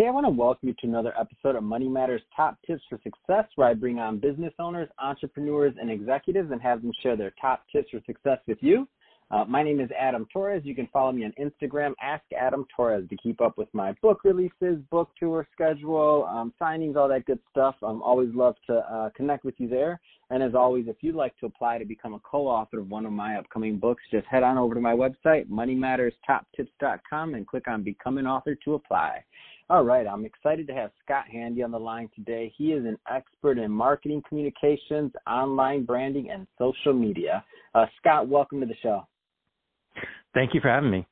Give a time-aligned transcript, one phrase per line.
[0.00, 2.98] Hey, I want to welcome you to another episode of Money Matters Top Tips for
[3.02, 7.34] Success, where I bring on business owners, entrepreneurs, and executives and have them share their
[7.38, 8.88] top tips for success with you.
[9.30, 10.62] Uh, my name is Adam Torres.
[10.64, 14.20] You can follow me on Instagram, Ask Adam Torres, to keep up with my book
[14.24, 17.74] releases, book tour schedule, um, signings, all that good stuff.
[17.82, 20.00] I'm always love to uh, connect with you there.
[20.30, 23.12] And as always, if you'd like to apply to become a co-author of one of
[23.12, 28.16] my upcoming books, just head on over to my website, moneymatterstoptips.com, and click on Become
[28.16, 29.22] an Author to apply.
[29.70, 32.52] All right, I'm excited to have Scott Handy on the line today.
[32.58, 37.44] He is an expert in marketing communications, online branding, and social media.
[37.72, 39.06] Uh, Scott, welcome to the show.
[40.34, 41.06] Thank you for having me.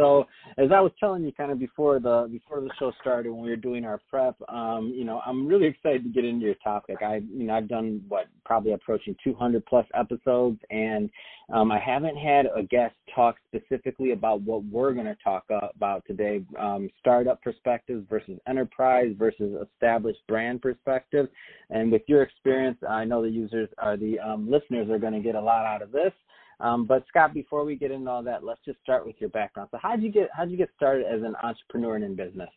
[0.00, 3.42] So as I was telling you kind of before the before the show started when
[3.42, 6.54] we were doing our prep, um, you know, I'm really excited to get into your
[6.64, 6.96] topic.
[7.02, 11.10] I you know, I've done what probably approaching 200 plus episodes and
[11.52, 16.04] um, I haven't had a guest talk specifically about what we're going to talk about
[16.06, 21.28] today, um, startup perspectives versus enterprise versus established brand perspective.
[21.70, 25.20] And with your experience, I know the users are the um, listeners are going to
[25.20, 26.12] get a lot out of this.
[26.60, 29.68] Um, but Scott, before we get into all that, let's just start with your background.
[29.70, 32.14] So how did you get how did you get started as an entrepreneur and in
[32.14, 32.50] business?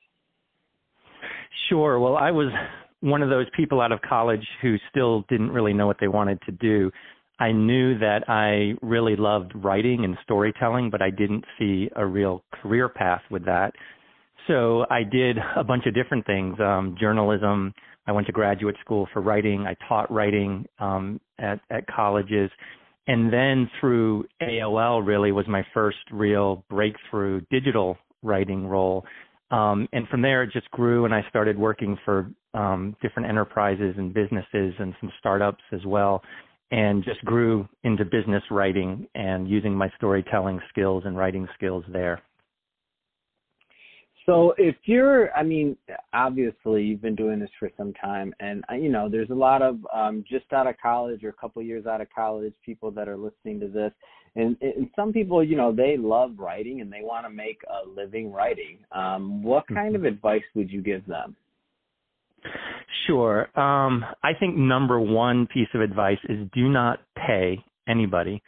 [1.69, 1.99] Sure.
[1.99, 2.51] Well, I was
[2.99, 6.41] one of those people out of college who still didn't really know what they wanted
[6.45, 6.91] to do.
[7.39, 12.43] I knew that I really loved writing and storytelling, but I didn't see a real
[12.61, 13.73] career path with that.
[14.47, 16.59] So I did a bunch of different things.
[16.59, 17.73] Um, journalism.
[18.05, 19.65] I went to graduate school for writing.
[19.65, 22.51] I taught writing um, at at colleges
[23.07, 29.05] and then through AOL really was my first real breakthrough digital writing role.
[29.51, 33.95] Um, and from there, it just grew, and I started working for um, different enterprises
[33.97, 36.23] and businesses and some startups as well,
[36.71, 42.21] and just grew into business writing and using my storytelling skills and writing skills there.
[44.25, 45.75] So if you're, I mean,
[46.13, 49.61] obviously you've been doing this for some time, and uh, you know, there's a lot
[49.61, 53.09] of um, just out of college or a couple years out of college people that
[53.09, 53.91] are listening to this,
[54.35, 57.87] and, and some people, you know, they love writing and they want to make a
[57.87, 58.79] living writing.
[58.91, 60.15] Um, what kind of mm-hmm.
[60.15, 61.35] advice would you give them?
[63.07, 63.47] Sure.
[63.59, 68.41] Um, I think number one piece of advice is do not pay anybody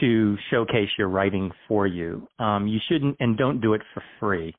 [0.00, 2.26] to showcase your writing for you.
[2.38, 4.54] Um, you shouldn't, and don't do it for free.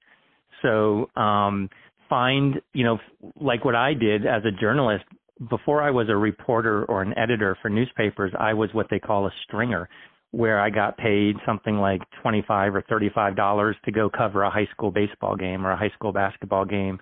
[0.62, 1.70] So um,
[2.10, 2.98] find, you know,
[3.40, 5.06] like what I did as a journalist
[5.50, 9.26] before I was a reporter or an editor for newspapers, I was what they call
[9.26, 9.88] a stringer,
[10.32, 14.68] where I got paid something like twenty-five or thirty-five dollars to go cover a high
[14.72, 17.00] school baseball game or a high school basketball game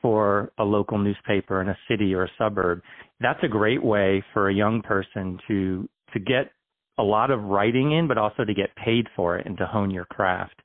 [0.00, 2.80] for a local newspaper in a city or a suburb.
[3.20, 6.52] That's a great way for a young person to to get
[6.98, 9.90] a lot of writing in, but also to get paid for it and to hone
[9.90, 10.62] your craft.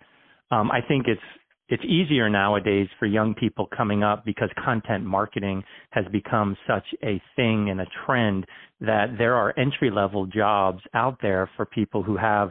[0.52, 1.22] Um, I think it's
[1.68, 7.22] it's easier nowadays for young people coming up because content marketing has become such a
[7.36, 8.46] thing and a trend
[8.82, 12.50] that there are entry level jobs out there for people who have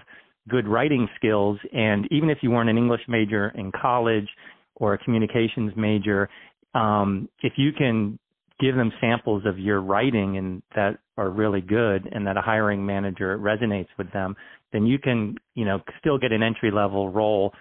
[0.49, 1.59] good writing skills.
[1.73, 4.29] And even if you weren't an english major in college
[4.77, 6.29] or a communications major
[6.75, 8.19] um, if you can
[8.61, 12.85] give them samples of your writing and that are really good and that a hiring
[12.85, 14.35] manager resonates with them
[14.73, 17.53] then you can you know still get an entry level role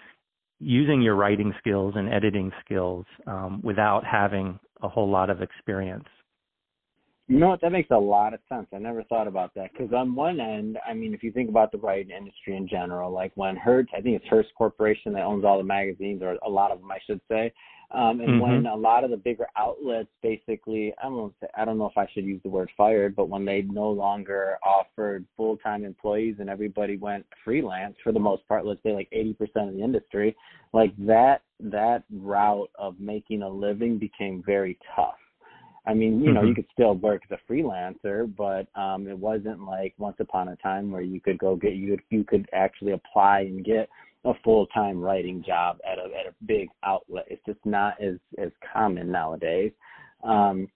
[0.63, 6.07] using your writing skills and editing skills um, without having a whole lot of experience.
[7.27, 7.61] You know what?
[7.61, 8.67] That makes a lot of sense.
[8.73, 11.71] I never thought about that because on one end, I mean, if you think about
[11.71, 15.45] the writing industry in general, like when Hearst, I think it's Hearst Corporation that owns
[15.45, 17.53] all the magazines, or a lot of them, I should say.
[17.93, 18.39] Um, and mm-hmm.
[18.39, 21.97] when a lot of the bigger outlets basically, I don't know, I don't know if
[21.97, 26.37] I should use the word fired, but when they no longer offered full time employees
[26.39, 30.35] and everybody went freelance for the most part, let's say like 80% of the industry,
[30.73, 35.13] like that that route of making a living became very tough.
[35.85, 36.49] I mean, you know, mm-hmm.
[36.49, 40.55] you could still work as a freelancer, but um it wasn't like once upon a
[40.55, 43.87] time where you could go get you you could actually apply and get
[44.25, 47.25] a full time writing job at a at a big outlet.
[47.29, 49.71] It's just not as as common nowadays.
[50.23, 50.67] Um,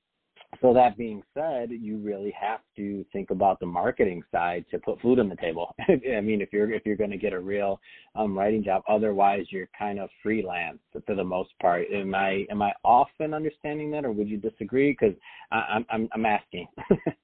[0.61, 4.99] so that being said, you really have to think about the marketing side to put
[5.01, 5.75] food on the table.
[5.87, 7.79] I mean, if you're if you're going to get a real
[8.15, 11.87] um, writing job, otherwise you're kind of freelance for the most part.
[11.93, 14.95] Am I am I off in understanding that, or would you disagree?
[14.99, 15.15] Because
[15.51, 16.67] I'm I'm I'm asking.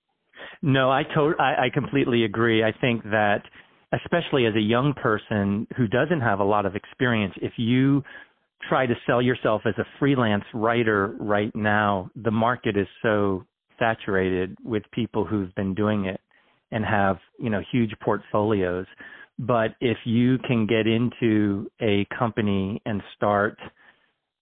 [0.62, 2.64] no, I to- I, I completely agree.
[2.64, 3.44] I think that
[3.94, 8.04] especially as a young person who doesn't have a lot of experience, if you
[8.68, 13.46] try to sell yourself as a freelance writer right now, the market is so
[13.80, 16.20] saturated with people who've been doing it
[16.72, 18.86] and have, you know, huge portfolios.
[19.38, 23.58] But if you can get into a company and start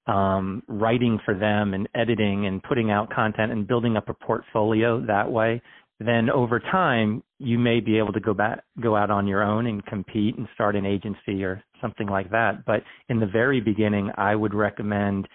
[0.07, 5.05] um, writing for them and editing and putting out content and building up a portfolio
[5.05, 5.61] that way,
[6.07, 9.67] then over time you may be able to go back go out on your own
[9.67, 12.65] and compete and start an agency or something like that.
[12.65, 15.27] But in the very beginning, I would recommend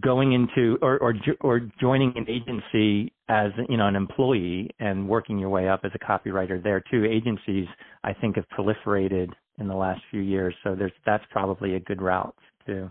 [0.00, 5.38] going into or or or joining an agency as you know an employee and working
[5.38, 7.04] your way up as a copywriter there too.
[7.04, 7.66] Agencies
[8.04, 12.00] I think have proliferated in the last few years, so there's that's probably a good
[12.00, 12.90] route too.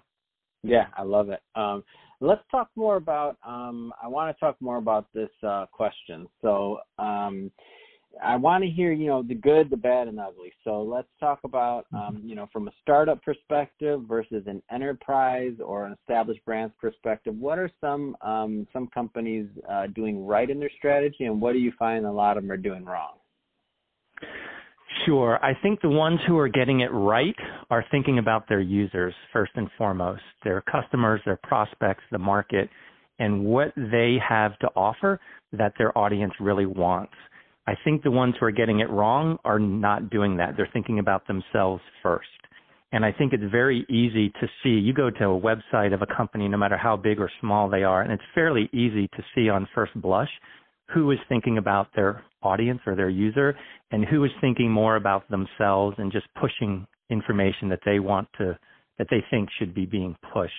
[0.63, 1.41] Yeah, I love it.
[1.55, 1.83] Um,
[2.21, 3.37] let's talk more about.
[3.45, 6.27] Um, I want to talk more about this uh, question.
[6.41, 7.51] So um,
[8.23, 10.51] I want to hear, you know, the good, the bad, and the ugly.
[10.63, 12.27] So let's talk about, um, mm-hmm.
[12.27, 17.35] you know, from a startup perspective versus an enterprise or an established brands perspective.
[17.35, 21.59] What are some um, some companies uh, doing right in their strategy, and what do
[21.59, 23.13] you find a lot of them are doing wrong?
[25.05, 25.39] Sure.
[25.43, 27.35] I think the ones who are getting it right
[27.69, 32.69] are thinking about their users first and foremost, their customers, their prospects, the market,
[33.19, 35.19] and what they have to offer
[35.53, 37.13] that their audience really wants.
[37.67, 40.55] I think the ones who are getting it wrong are not doing that.
[40.57, 42.27] They're thinking about themselves first.
[42.91, 44.69] And I think it's very easy to see.
[44.69, 47.83] You go to a website of a company, no matter how big or small they
[47.83, 50.29] are, and it's fairly easy to see on first blush
[50.93, 53.55] who is thinking about their audience or their user
[53.91, 58.57] and who is thinking more about themselves and just pushing information that they want to
[58.97, 60.53] that they think should be being pushed.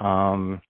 [0.00, 0.60] Um,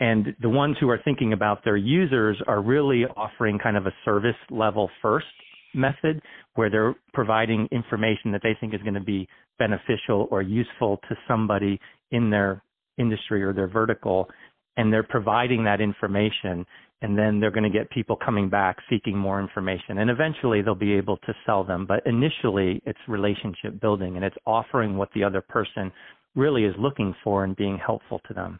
[0.00, 3.94] and the ones who are thinking about their users are really offering kind of a
[4.04, 5.26] service level first
[5.74, 6.20] method
[6.54, 9.28] where they're providing information that they think is going to be
[9.58, 11.78] beneficial or useful to somebody
[12.10, 12.62] in their
[12.98, 14.28] industry or their vertical
[14.76, 16.66] and they're providing that information
[17.06, 20.74] and then they're going to get people coming back seeking more information and eventually they'll
[20.74, 21.86] be able to sell them.
[21.86, 25.92] But initially it's relationship building and it's offering what the other person
[26.34, 28.58] really is looking for and being helpful to them.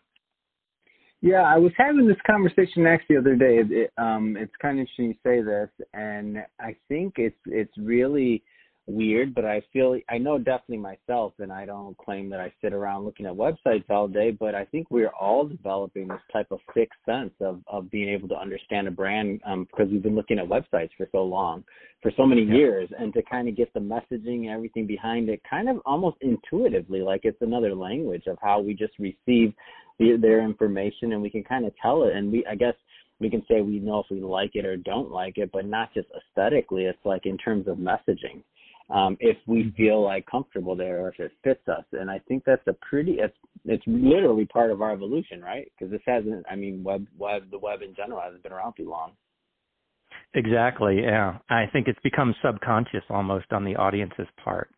[1.22, 3.58] Yeah i was having this conversation actually the other day.
[3.68, 8.44] It, um, it's kind of interesting you say this and i think it's it's really
[8.86, 12.72] weird, but I feel I know definitely myself, and I don't claim that I sit
[12.72, 16.60] around looking at websites all day, but I think we're all developing this type of
[16.74, 20.38] sixth sense of of being able to understand a brand um, because we've been looking
[20.38, 21.64] at websites for so long,
[22.00, 22.54] for so many yeah.
[22.54, 26.16] years, and to kind of get the messaging and everything behind it, kind of almost
[26.20, 29.52] intuitively, like it's another language of how we just receive
[29.98, 32.74] the, their information, and we can kind of tell it, and we I guess
[33.18, 35.92] we can say we know if we like it or don't like it, but not
[35.92, 36.84] just aesthetically.
[36.84, 38.42] It's like in terms of messaging
[38.88, 39.76] um, if we mm-hmm.
[39.76, 41.84] feel like comfortable there or if it fits us.
[41.92, 45.70] And I think that's a pretty it's it's literally part of our evolution, right?
[45.76, 48.88] Because this hasn't I mean web web the web in general hasn't been around too
[48.88, 49.12] long.
[50.34, 51.00] Exactly.
[51.02, 51.38] Yeah.
[51.48, 54.70] I think it's become subconscious almost on the audience's part.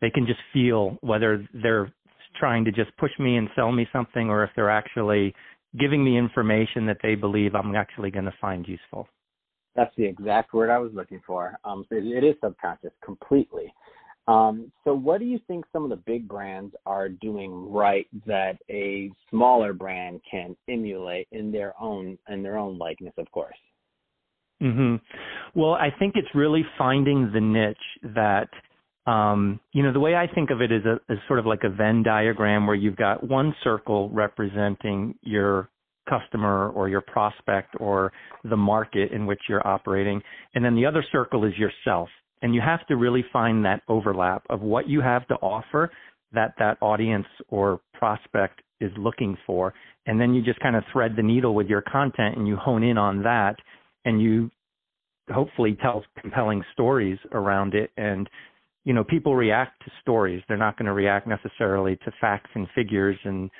[0.00, 1.92] They can just feel whether they're
[2.38, 5.34] trying to just push me and sell me something or if they're actually
[5.78, 9.08] giving me information that they believe I'm actually going to find useful.
[9.76, 11.58] That's the exact word I was looking for.
[11.64, 13.72] Um, it is subconscious completely.
[14.26, 18.56] Um, so what do you think some of the big brands are doing right that
[18.70, 23.56] a smaller brand can emulate in their own in their own likeness, of course?
[24.60, 24.96] hmm
[25.54, 28.48] Well, I think it's really finding the niche that
[29.06, 31.62] um, you know, the way I think of it is, a, is sort of like
[31.62, 35.68] a Venn diagram where you've got one circle representing your
[36.08, 38.12] customer or your prospect or
[38.44, 40.22] the market in which you're operating.
[40.54, 42.08] And then the other circle is yourself.
[42.42, 45.90] And you have to really find that overlap of what you have to offer
[46.32, 49.72] that that audience or prospect is looking for.
[50.06, 52.82] And then you just kind of thread the needle with your content and you hone
[52.82, 53.56] in on that
[54.04, 54.50] and you
[55.32, 58.28] hopefully tell compelling stories around it and
[58.84, 62.66] you know people react to stories they're not going to react necessarily to facts and
[62.74, 63.50] figures and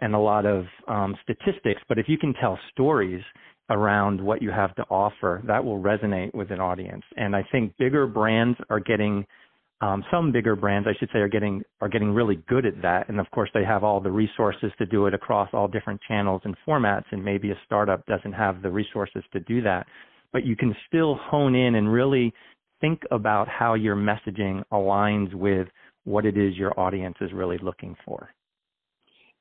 [0.00, 3.22] and a lot of um, statistics, but if you can tell stories
[3.70, 7.02] around what you have to offer, that will resonate with an audience.
[7.16, 9.26] And I think bigger brands are getting
[9.80, 13.08] um, some bigger brands, I should say, are getting are getting really good at that.
[13.08, 16.42] And of course, they have all the resources to do it across all different channels
[16.44, 17.04] and formats.
[17.12, 19.86] And maybe a startup doesn't have the resources to do that,
[20.32, 22.32] but you can still hone in and really
[22.80, 25.68] think about how your messaging aligns with
[26.04, 28.30] what it is your audience is really looking for.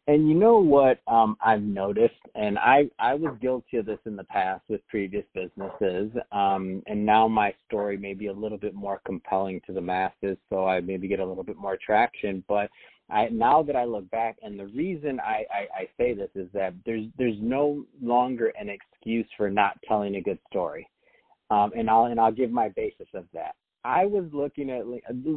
[0.09, 4.15] And you know what um, I've noticed, and I I was guilty of this in
[4.15, 8.73] the past with previous businesses, um, and now my story may be a little bit
[8.73, 12.41] more compelling to the masses, so I maybe get a little bit more traction.
[12.47, 12.69] But
[13.09, 16.47] I now that I look back, and the reason I, I, I say this is
[16.53, 20.87] that there's there's no longer an excuse for not telling a good story,
[21.51, 23.55] um, and I'll and I'll give my basis of that.
[23.83, 24.83] I was looking at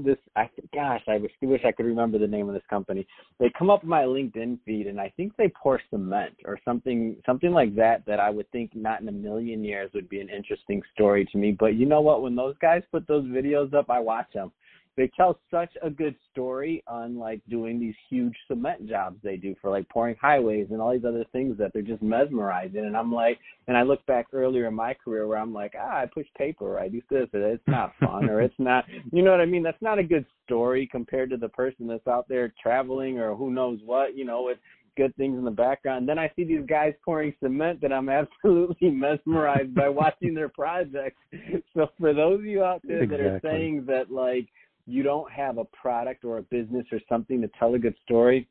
[0.04, 0.16] this.
[0.34, 3.06] I gosh, I wish, wish I could remember the name of this company.
[3.38, 7.16] They come up in my LinkedIn feed, and I think they pour cement or something,
[7.24, 8.04] something like that.
[8.06, 11.38] That I would think not in a million years would be an interesting story to
[11.38, 11.56] me.
[11.58, 12.22] But you know what?
[12.22, 14.52] When those guys put those videos up, I watch them
[15.00, 19.54] they tell such a good story on like doing these huge cement jobs they do
[19.58, 23.10] for like pouring highways and all these other things that they're just mesmerizing and i'm
[23.10, 26.26] like and i look back earlier in my career where i'm like ah i push
[26.36, 29.46] paper i do this and it's not fun or it's not you know what i
[29.46, 33.34] mean that's not a good story compared to the person that's out there traveling or
[33.34, 34.58] who knows what you know with
[34.96, 36.06] good things in the background.
[36.06, 41.16] Then I see these guys pouring cement that I'm absolutely mesmerized by watching their projects.
[41.74, 43.24] So for those of you out there exactly.
[43.24, 44.48] that are saying that like
[44.86, 48.48] you don't have a product or a business or something to tell a good story.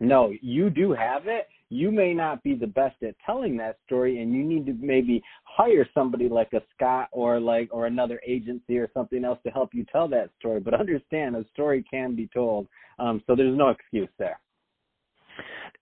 [0.00, 1.48] No, you do have it.
[1.70, 5.22] You may not be the best at telling that story, and you need to maybe
[5.44, 9.70] hire somebody like a Scott or like or another agency or something else to help
[9.72, 10.60] you tell that story.
[10.60, 14.38] But understand, a story can be told, um, so there's no excuse there.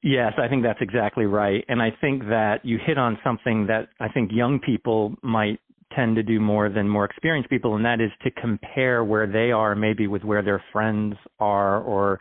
[0.03, 1.65] Yes, I think that's exactly right.
[1.69, 5.61] And I think that you hit on something that I think young people might
[5.95, 9.51] tend to do more than more experienced people, and that is to compare where they
[9.53, 12.21] are maybe with where their friends are or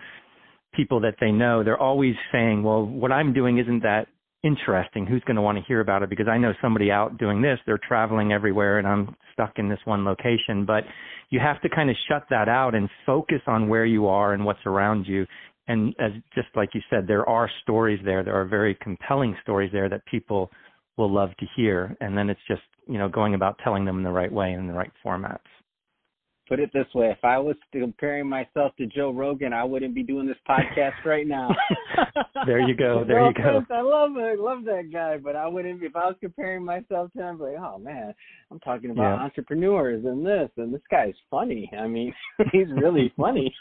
[0.73, 1.63] people that they know.
[1.63, 4.07] They're always saying, well, what I'm doing isn't that
[4.43, 5.05] interesting.
[5.05, 6.09] Who's going to want to hear about it?
[6.09, 7.59] Because I know somebody out doing this.
[7.65, 10.65] They're traveling everywhere and I'm stuck in this one location.
[10.65, 10.83] But
[11.29, 14.45] you have to kind of shut that out and focus on where you are and
[14.45, 15.25] what's around you.
[15.67, 18.23] And as just like you said, there are stories there.
[18.23, 20.49] There are very compelling stories there that people
[20.97, 21.95] will love to hear.
[22.01, 24.61] And then it's just, you know, going about telling them in the right way and
[24.61, 25.39] in the right formats.
[26.49, 30.03] Put it this way, if I was comparing myself to Joe Rogan, I wouldn't be
[30.03, 31.49] doing this podcast right now.
[32.45, 33.05] there you go.
[33.07, 33.61] There you go.
[33.69, 34.17] I love.
[34.17, 37.55] I love that guy, but I wouldn't if I was comparing myself to him, like,
[37.57, 38.13] oh man,
[38.51, 39.23] I'm talking about yeah.
[39.23, 41.71] entrepreneurs and this and this guy's funny.
[41.79, 42.13] I mean,
[42.51, 43.55] he's really funny.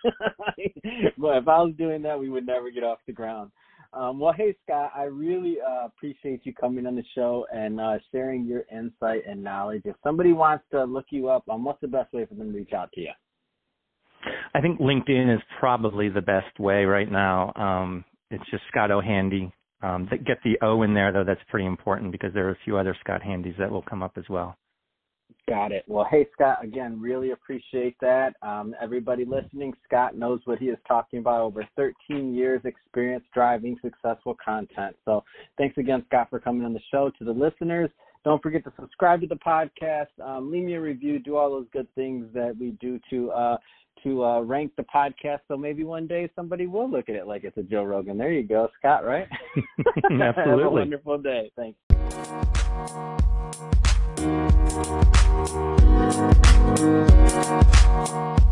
[1.16, 3.52] but if I was doing that, we would never get off the ground.
[3.92, 7.98] Um, well, hey, Scott, I really uh, appreciate you coming on the show and uh,
[8.12, 9.82] sharing your insight and knowledge.
[9.84, 12.56] If somebody wants to look you up, um, what's the best way for them to
[12.56, 13.10] reach out to you?
[14.54, 17.52] I think LinkedIn is probably the best way right now.
[17.56, 19.00] Um, it's just Scott O.
[19.00, 19.52] Handy.
[19.82, 21.24] Um, get the O in there, though.
[21.24, 24.12] That's pretty important because there are a few other Scott Handys that will come up
[24.16, 24.56] as well.
[25.50, 25.82] Got it.
[25.88, 28.34] Well, hey, Scott, again, really appreciate that.
[28.40, 33.76] Um, everybody listening, Scott knows what he is talking about over 13 years experience driving
[33.82, 34.94] successful content.
[35.04, 35.24] So
[35.58, 37.10] thanks again, Scott, for coming on the show.
[37.18, 37.90] To the listeners,
[38.24, 41.66] don't forget to subscribe to the podcast, um, leave me a review, do all those
[41.72, 43.56] good things that we do to uh,
[44.04, 45.40] to uh, rank the podcast.
[45.48, 48.16] So maybe one day somebody will look at it like it's a Joe Rogan.
[48.16, 49.04] There you go, Scott.
[49.04, 49.26] Right?
[50.12, 50.20] Absolutely.
[50.22, 51.50] Have a wonderful day.
[51.56, 51.76] Thanks.
[54.72, 55.10] Thank
[58.38, 58.49] you.